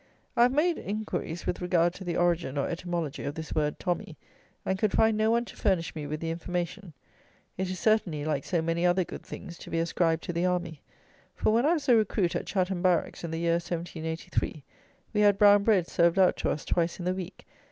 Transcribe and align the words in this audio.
I 0.35 0.41
have 0.41 0.51
made 0.51 0.79
inquiries 0.79 1.45
with 1.45 1.61
regard 1.61 1.93
to 1.93 2.03
the 2.03 2.17
origin, 2.17 2.57
or 2.57 2.67
etymology, 2.67 3.23
of 3.23 3.35
this 3.35 3.53
word 3.53 3.77
tommy, 3.77 4.17
and 4.65 4.79
could 4.79 4.93
find 4.93 5.15
no 5.15 5.29
one 5.29 5.45
to 5.45 5.55
furnish 5.55 5.93
me 5.95 6.07
with 6.07 6.19
the 6.21 6.31
information. 6.31 6.93
It 7.55 7.69
is 7.69 7.77
certainly, 7.77 8.25
like 8.25 8.43
so 8.43 8.63
many 8.63 8.83
other 8.83 9.03
good 9.03 9.21
things, 9.21 9.59
to 9.59 9.69
be 9.69 9.77
ascribed 9.77 10.23
to 10.23 10.33
the 10.33 10.43
army; 10.47 10.81
for, 11.35 11.53
when 11.53 11.67
I 11.67 11.73
was 11.73 11.87
a 11.87 11.95
recruit 11.95 12.35
at 12.35 12.47
Chatham 12.47 12.81
barracks, 12.81 13.23
in 13.23 13.29
the 13.29 13.37
year 13.37 13.59
1783, 13.61 14.63
we 15.13 15.21
had 15.21 15.37
brown 15.37 15.61
bread 15.63 15.87
served 15.87 16.17
out 16.17 16.35
to 16.37 16.49
us 16.49 16.65
twice 16.65 16.97
in 16.97 17.05
the 17.05 17.13
week. 17.13 17.45